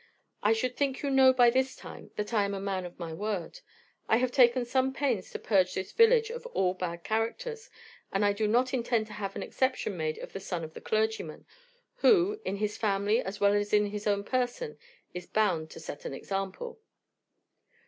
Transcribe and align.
I 0.41 0.53
should 0.53 0.75
think 0.75 1.03
you 1.03 1.11
know 1.11 1.31
by 1.31 1.51
this 1.51 1.75
time 1.75 2.09
that 2.15 2.33
I 2.33 2.43
am 2.43 2.55
a 2.55 2.59
man 2.59 2.87
of 2.87 2.97
my 2.97 3.13
word. 3.13 3.59
I 4.09 4.17
have 4.17 4.31
taken 4.31 4.65
some 4.65 4.93
pains 4.93 5.29
to 5.29 5.37
purge 5.37 5.75
this 5.75 5.91
village 5.91 6.31
of 6.31 6.43
all 6.47 6.73
bad 6.73 7.03
characters, 7.03 7.69
and 8.11 8.25
I 8.25 8.33
do 8.33 8.47
not 8.47 8.73
intend 8.73 9.05
to 9.05 9.13
have 9.13 9.35
an 9.35 9.43
exception 9.43 9.95
made 9.95 10.17
of 10.17 10.33
the 10.33 10.39
son 10.39 10.63
of 10.63 10.73
the 10.73 10.81
clergyman, 10.81 11.45
who, 11.97 12.41
in 12.43 12.55
his 12.55 12.77
family 12.77 13.21
as 13.21 13.39
well 13.39 13.53
as 13.53 13.73
in 13.73 13.85
his 13.91 14.07
own 14.07 14.23
person, 14.23 14.79
is 15.13 15.27
bound 15.27 15.69
to 15.69 15.79
set 15.79 16.03
an 16.03 16.15
example." 16.15 16.79